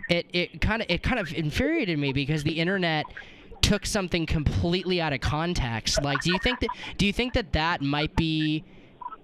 [0.10, 3.06] it, it kinda it kind of infuriated me because the internet
[3.62, 6.02] took something completely out of context.
[6.04, 8.64] Like, do you think that do you think that that might be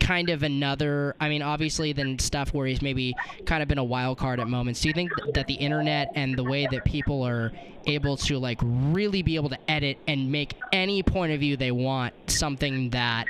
[0.01, 1.15] kind of another?
[1.19, 4.47] I mean, obviously, than stuff where he's maybe kind of been a wild card at
[4.47, 4.81] moments.
[4.81, 7.51] Do you think that the internet and the way that people are
[7.87, 11.71] able to like really be able to edit and make any point of view they
[11.71, 13.25] want something that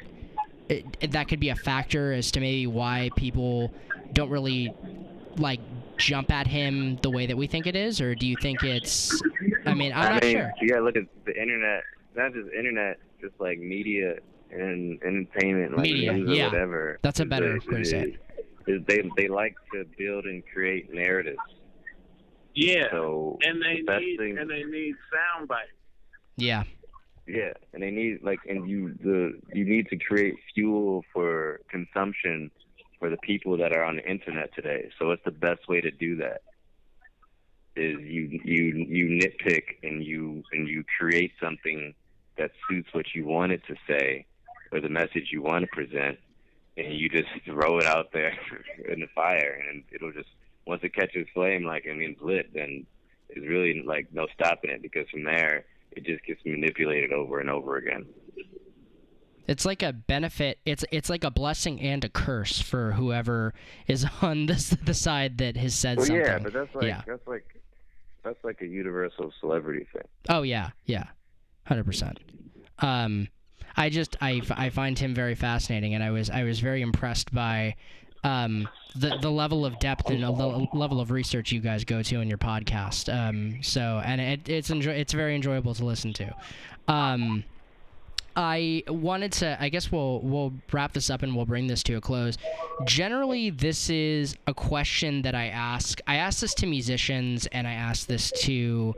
[0.67, 3.72] it, that could be a factor as to maybe why people
[4.13, 4.74] don't really
[5.38, 5.59] like
[5.97, 9.22] jump at him the way that we think it is, or do you think it's?
[9.65, 10.51] I mean, I'm I not mean, sure.
[10.61, 11.84] you gotta look at the internet.
[12.15, 14.15] Not just internet, just like media
[14.52, 16.45] and entertainment, like Media, news or yeah.
[16.47, 16.99] whatever.
[17.04, 18.20] That's a better the- way to say it.
[18.68, 21.38] is they they like to build and create narratives.
[22.54, 25.70] Yeah, So and they the need thing- and they need sound bites.
[26.38, 26.64] Yeah,
[27.28, 32.52] Yeah, and they need like, and you the you need to create fuel for consumption
[32.99, 34.89] for the people that are on the internet today.
[34.99, 36.41] So what's the best way to do that?
[37.76, 38.64] Is you you
[38.97, 41.93] you nitpick and you and you create something
[42.38, 44.26] that suits what you want it to say
[44.72, 46.17] or the message you want to present,
[46.78, 48.34] and you just throw it out there
[48.91, 50.30] in the fire, and it'll just
[50.65, 52.86] once it catches flame, like I mean, it's lit, then
[53.34, 57.49] there's really like no stopping it because from there it just gets manipulated over and
[57.49, 58.05] over again.
[59.47, 60.59] it's like a benefit.
[60.65, 63.53] It's it's like a blessing and a curse for whoever
[63.88, 66.26] is on this the side that has said Well, something.
[66.26, 67.01] yeah, but that's like Yeah.
[67.07, 67.45] that's like
[68.24, 70.03] that's like a universal celebrity thing.
[70.30, 71.05] Oh yeah, yeah,
[71.65, 72.19] hundred percent.
[72.80, 73.28] Um,
[73.76, 77.34] I just I, I find him very fascinating, and I was I was very impressed
[77.34, 77.76] by
[78.24, 82.19] um the the level of depth and le- level of research you guys go to
[82.22, 83.13] in your podcast.
[83.13, 86.36] Um, so and it, it's enjoy it's very enjoyable to listen to.
[86.88, 87.43] Um.
[88.34, 89.57] I wanted to.
[89.61, 92.38] I guess we'll we'll wrap this up and we'll bring this to a close.
[92.86, 95.99] Generally, this is a question that I ask.
[96.07, 98.95] I ask this to musicians and I ask this to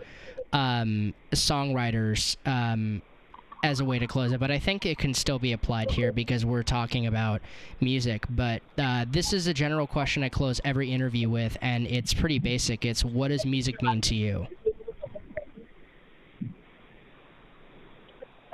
[0.53, 3.01] um, songwriters um,
[3.63, 4.39] as a way to close it.
[4.39, 7.41] But I think it can still be applied here because we're talking about
[7.79, 8.25] music.
[8.29, 12.39] But uh, this is a general question I close every interview with, and it's pretty
[12.39, 12.85] basic.
[12.85, 14.47] It's what does music mean to you?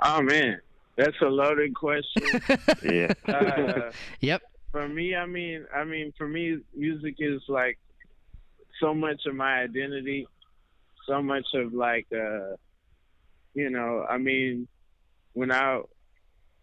[0.01, 0.61] Oh man,
[0.95, 2.23] that's a loaded question.
[2.83, 3.13] Yeah.
[3.27, 3.91] uh,
[4.21, 4.41] Yep.
[4.71, 7.77] for me, I mean, I mean, for me, music is like
[8.79, 10.27] so much of my identity,
[11.05, 12.55] so much of like, uh,
[13.55, 14.67] you know, I mean,
[15.39, 15.79] when I,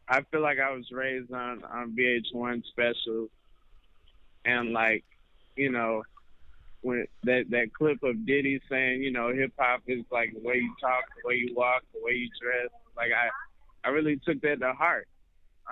[0.06, 3.28] I feel like I was raised on on VH1 special,
[4.44, 5.02] and like,
[5.56, 6.02] you know,
[6.82, 10.56] when that that clip of Diddy saying, you know, hip hop is like the way
[10.56, 12.70] you talk, the way you walk, the way you dress.
[12.94, 15.08] Like I, I really took that to heart.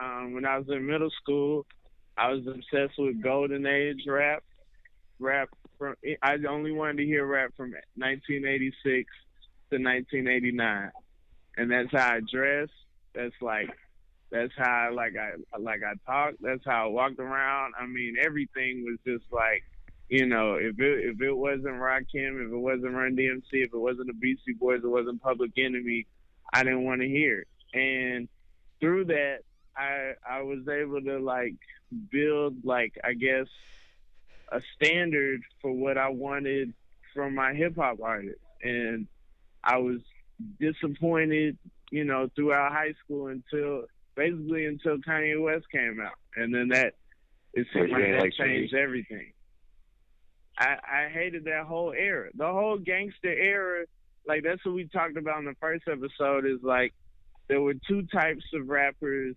[0.03, 1.67] Um, when I was in middle school,
[2.17, 4.43] I was obsessed with golden age rap.
[5.19, 10.91] Rap from I only wanted to hear rap from 1986 to 1989,
[11.59, 12.73] and that's how I dressed.
[13.15, 13.71] That's like
[14.31, 16.43] that's how like I like I talked.
[16.43, 17.75] That's how I walked around.
[17.79, 19.63] I mean, everything was just like,
[20.09, 23.79] you know, if it if it wasn't Rakim, if it wasn't Run DMC, if it
[23.79, 26.07] wasn't the Beastie Boys, it wasn't Public Enemy,
[26.53, 27.49] I didn't want to hear it.
[27.79, 28.29] And
[28.81, 29.41] through that,
[29.77, 31.55] I I was able to like
[32.11, 33.47] build like I guess
[34.51, 36.75] a standard for what I wanted
[37.15, 39.07] from my hip hop artists, and
[39.63, 40.01] I was
[40.59, 41.57] disappointed,
[41.95, 43.85] you know, throughout high school until
[44.17, 46.95] basically until Kanye West came out, and then that
[47.53, 49.33] it seemed like that like changed everything.
[50.59, 53.85] I I hated that whole era, the whole gangster era.
[54.27, 56.47] Like that's what we talked about in the first episode.
[56.47, 56.93] Is like
[57.47, 59.37] there were two types of rappers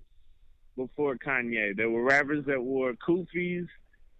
[0.75, 1.77] before Kanye.
[1.77, 3.67] There were rappers that wore kufis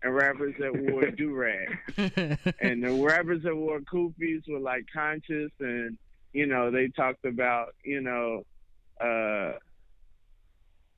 [0.04, 1.74] and rappers that wore do rags.
[2.62, 5.98] and the rappers that wore kufis were like conscious and
[6.38, 8.44] you know they talked about you know
[9.02, 9.54] uh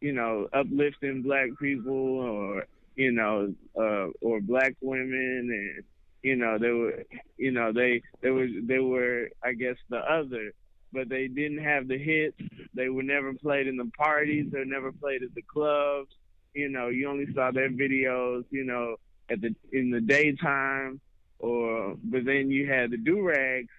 [0.01, 2.65] you know uplifting black people or
[2.97, 5.83] you know uh or black women and
[6.23, 7.05] you know they were
[7.37, 10.51] you know they they were they were i guess the other.
[10.91, 12.41] But they didn't have the hits.
[12.73, 14.47] They were never played in the parties.
[14.51, 16.09] They were never played at the clubs.
[16.55, 18.97] You know you only saw their videos you know
[19.29, 20.99] at the in the daytime
[21.37, 23.69] or but then you had the do rags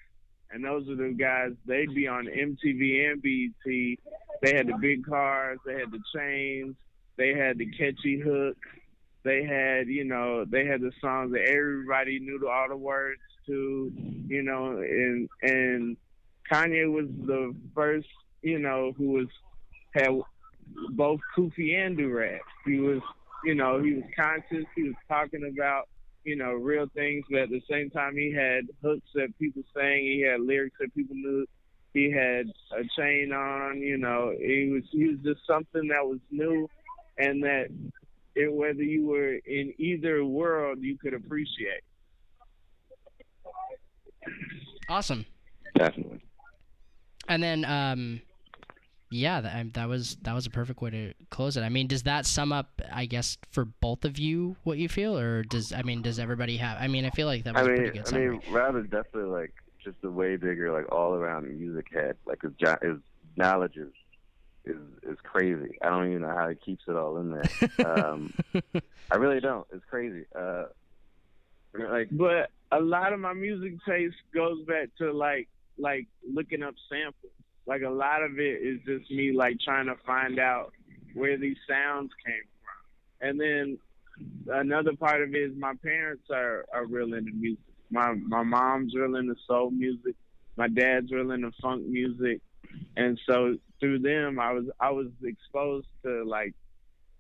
[0.53, 3.99] and those are the guys they'd be on MTV and BET.
[4.43, 6.75] They had the big cars, they had the chains,
[7.17, 8.69] they had the catchy hooks,
[9.23, 13.93] they had you know they had the songs that everybody knew all the words to,
[14.27, 15.97] you know, and and
[16.51, 18.09] Kanye was the first
[18.43, 19.29] you know who was
[19.95, 20.11] had
[20.91, 22.39] both kufi and do.
[22.65, 23.01] He was
[23.45, 24.65] you know he was conscious.
[24.75, 25.89] He was talking about
[26.25, 30.03] you know, real things, but at the same time, he had hooks that people sang.
[30.03, 31.47] He had lyrics that people knew.
[31.95, 33.81] He had a chain on.
[33.81, 36.69] You know, he was he was just something that was new,
[37.19, 37.69] and that
[38.35, 41.83] it, whether you were in either world, you could appreciate.
[44.89, 45.25] awesome.
[45.75, 46.21] Definitely.
[47.29, 48.21] And then, um,
[49.11, 51.63] yeah, that, that was that was a perfect way to close it.
[51.63, 55.19] I mean, does that sum up, I guess, for both of you what you feel,
[55.19, 56.79] or does I mean, does everybody have?
[56.81, 58.77] I mean, I feel like that was I a mean, pretty good I mean, Rob
[58.77, 59.53] is definitely like
[59.83, 62.17] just a way bigger, like all around music head.
[62.25, 62.53] Like his
[62.83, 62.99] his
[63.37, 63.93] knowledge is
[64.65, 65.77] is is crazy.
[65.83, 67.87] I don't even know how he keeps it all in there.
[67.87, 68.33] um,
[69.11, 69.67] I really don't.
[69.73, 70.25] It's crazy.
[70.39, 70.65] Uh,
[71.77, 75.49] like But a lot of my music taste goes back to like
[75.79, 77.33] like looking up samples.
[77.67, 80.73] Like a lot of it is just me like trying to find out
[81.15, 83.29] where these sounds came from.
[83.29, 83.79] And then
[84.49, 87.65] another part of it is my parents are are real into music.
[87.91, 90.15] My my mom's real into soul music.
[90.57, 92.41] My dad's real into funk music.
[92.97, 96.55] And so through them I was I was exposed to like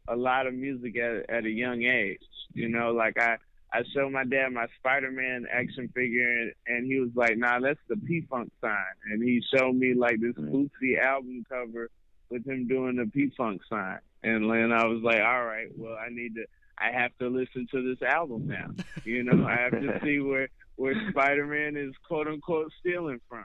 [0.08, 2.20] a lot of music at at a young age.
[2.52, 3.36] You know, like I
[3.72, 7.60] I showed my dad my Spider Man action figure, and, and he was like, "Nah,
[7.60, 8.74] that's the P Funk sign."
[9.10, 10.50] And he showed me like this mm.
[10.50, 11.90] Bootsy album cover
[12.30, 15.94] with him doing the P Funk sign, and then I was like, "All right, well,
[15.94, 16.44] I need to,
[16.78, 18.70] I have to listen to this album now.
[19.04, 23.44] You know, I have to see where where Spider Man is quote unquote stealing from."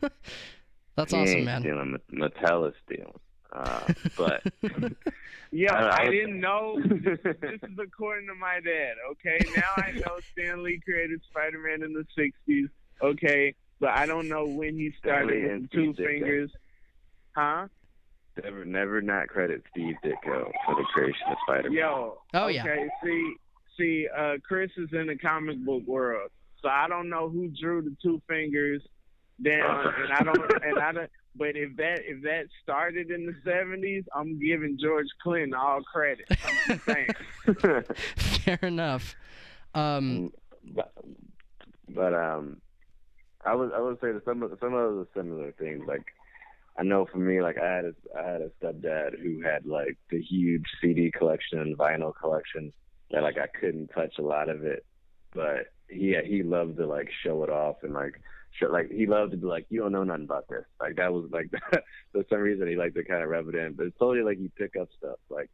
[0.96, 1.60] That's he awesome, ain't man.
[1.62, 3.20] Stealing, Mattel is stealing.
[3.52, 3.80] Uh,
[4.16, 4.42] but
[5.50, 6.78] yeah, I- I, I- didn't know.
[6.84, 8.94] This, this is according to my dad.
[9.12, 12.68] Okay, now I know Stan Lee created Spider Man in the '60s.
[13.02, 16.08] Okay, but I don't know when he started Lee with the two Steve Ditko.
[16.08, 16.50] fingers.
[17.36, 17.68] Huh?
[18.42, 21.72] never never not credit Steve Ditko for the creation of Spider-Man.
[21.78, 22.18] Yo.
[22.34, 22.86] Oh, okay, yeah.
[23.02, 23.34] see,
[23.76, 26.30] see, uh, Chris is in the comic book world,
[26.62, 28.82] so I don't know who drew the two fingers
[29.42, 31.10] down, and I don't, and I don't.
[31.36, 36.26] But if that if that started in the '70s, I'm giving George Clinton all credit.
[36.30, 37.84] I'm just saying.
[38.16, 39.14] Fair enough.
[39.74, 40.32] Um,
[40.74, 40.92] but,
[41.88, 42.60] but um,
[43.44, 45.84] I would I would say that some of some of the similar things.
[45.86, 46.06] Like
[46.78, 49.96] I know for me, like I had a I had a stepdad who had like
[50.10, 52.72] the huge CD collection and vinyl collection
[53.10, 54.84] that like I couldn't touch a lot of it,
[55.34, 58.20] but he he loved to like show it off and like show
[58.62, 60.64] like he loved to be like you don't know nothing about this.
[60.80, 61.50] Like that was like
[62.12, 64.38] for some reason he liked to kind of rub it in, but it's totally like
[64.38, 65.50] you pick up stuff like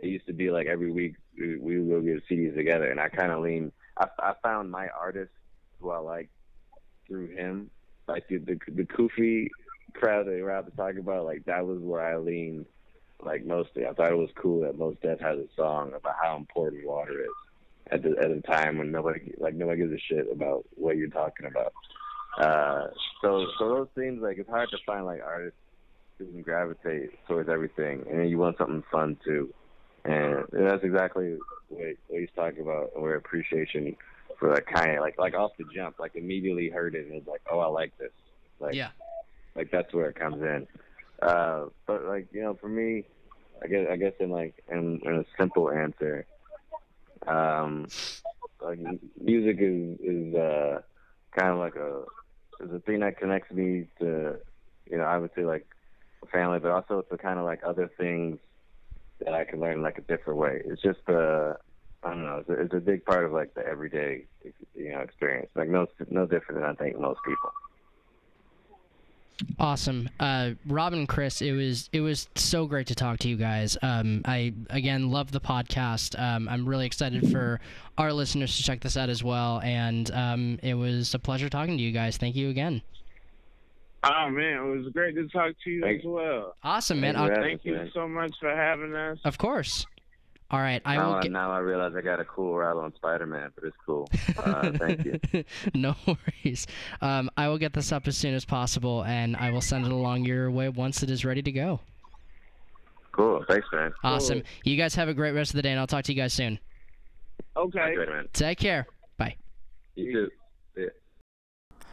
[0.00, 3.08] it used to be like every week we, would go get CDs together, and I
[3.08, 3.72] kind of lean.
[3.98, 5.32] I, I found my artist
[5.80, 6.30] who I like
[7.06, 7.70] through him,
[8.08, 9.48] like the the, the kufi
[9.94, 11.24] crowd that Rob was talking about.
[11.24, 12.66] Like that was where I leaned,
[13.24, 13.86] like mostly.
[13.86, 17.20] I thought it was cool that Mos Def has a song about how important water
[17.20, 17.28] is
[17.90, 21.08] at the at a time when nobody like nobody gives a shit about what you're
[21.08, 21.72] talking about.
[22.38, 22.86] Uh,
[23.20, 25.58] so so those things like it's hard to find like artists
[26.18, 29.52] who can gravitate towards everything, and then you want something fun too.
[30.04, 33.96] And that's exactly what, what he's talking about, Where appreciation
[34.38, 37.26] for that kind of like like off the jump, like immediately heard it and was
[37.26, 38.10] like, oh, I like this.
[38.58, 38.88] Like, yeah.
[39.54, 40.66] like that's where it comes in.
[41.20, 43.04] Uh, but like you know, for me,
[43.62, 46.26] I guess I guess in like in, in a simple answer,
[47.26, 47.86] um,
[48.60, 48.78] like
[49.20, 50.80] music is is uh,
[51.36, 52.02] kind of like a
[52.70, 54.36] a thing that connects me to
[54.90, 55.66] you know I would say like
[56.30, 58.38] family, but also to kind of like other things
[59.20, 60.62] that I can learn in like a different way.
[60.64, 61.54] It's just uh,
[62.02, 62.38] I don't know.
[62.38, 64.26] It's a, it's a big part of like the everyday
[64.74, 65.50] you know experience.
[65.54, 67.52] Like no no different than I think most people.
[69.58, 71.40] Awesome, uh, Robin and Chris.
[71.42, 73.76] It was it was so great to talk to you guys.
[73.82, 76.18] Um, I again love the podcast.
[76.20, 77.60] Um, I'm really excited for
[77.98, 79.60] our listeners to check this out as well.
[79.62, 82.16] And um, it was a pleasure talking to you guys.
[82.16, 82.82] Thank you again.
[84.04, 86.56] Oh man, it was great to talk to you Thank- as well.
[86.64, 87.14] Awesome, man.
[87.14, 89.18] Thank you, Thank you so much for having us.
[89.24, 89.86] of course.
[90.52, 91.32] All right, I now, will I, get.
[91.32, 94.06] now I realize I got a cool route on Spider Man, but it's cool.
[94.36, 95.44] Uh, thank you.
[95.74, 96.66] no worries.
[97.00, 99.92] Um, I will get this up as soon as possible, and I will send it
[99.92, 101.80] along your way once it is ready to go.
[103.12, 103.42] Cool.
[103.48, 103.92] Thanks, man.
[104.04, 104.42] Awesome.
[104.64, 106.34] You guys have a great rest of the day, and I'll talk to you guys
[106.34, 106.58] soon.
[107.56, 107.94] Okay.
[107.94, 108.28] Good, man.
[108.34, 108.86] Take care.
[109.16, 109.36] Bye.
[109.94, 110.30] You too.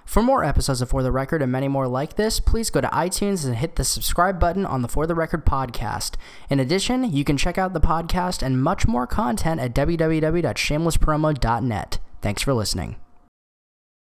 [0.10, 2.88] For more episodes of For the Record and many more like this, please go to
[2.88, 6.16] iTunes and hit the subscribe button on the For the Record podcast.
[6.50, 12.00] In addition, you can check out the podcast and much more content at www.shamelesspromo.net.
[12.24, 12.96] Thanks for listening.